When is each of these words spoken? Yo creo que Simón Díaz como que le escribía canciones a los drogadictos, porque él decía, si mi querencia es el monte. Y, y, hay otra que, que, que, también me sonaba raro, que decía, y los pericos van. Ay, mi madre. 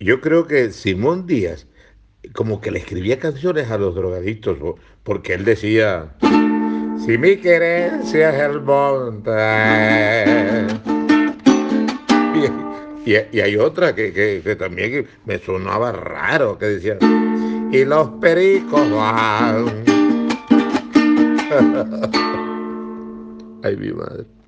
Yo 0.00 0.20
creo 0.20 0.46
que 0.46 0.70
Simón 0.70 1.26
Díaz 1.26 1.66
como 2.32 2.60
que 2.60 2.70
le 2.70 2.78
escribía 2.78 3.18
canciones 3.18 3.70
a 3.70 3.78
los 3.78 3.94
drogadictos, 3.94 4.58
porque 5.02 5.34
él 5.34 5.44
decía, 5.44 6.14
si 7.04 7.18
mi 7.18 7.36
querencia 7.36 8.30
es 8.30 8.50
el 8.50 8.62
monte. 8.62 9.32
Y, 13.06 13.14
y, 13.32 13.40
hay 13.40 13.56
otra 13.56 13.94
que, 13.94 14.12
que, 14.12 14.42
que, 14.44 14.54
también 14.54 15.08
me 15.24 15.38
sonaba 15.38 15.92
raro, 15.92 16.58
que 16.58 16.66
decía, 16.66 16.98
y 17.72 17.82
los 17.86 18.10
pericos 18.20 18.90
van. 18.90 19.64
Ay, 23.62 23.76
mi 23.78 23.92
madre. 23.92 24.26